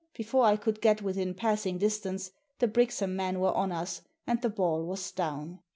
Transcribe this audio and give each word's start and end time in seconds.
Before 0.17 0.45
I 0.45 0.55
could 0.57 0.81
get 0.81 1.03
within 1.03 1.35
passing 1.35 1.77
distance 1.77 2.31
the 2.57 2.65
Brixham 2.67 3.15
men 3.15 3.39
were 3.39 3.53
on 3.53 3.71
us, 3.71 4.01
and 4.25 4.41
the 4.41 4.49
ball 4.49 4.83
was 4.83 5.11
down. 5.11 5.59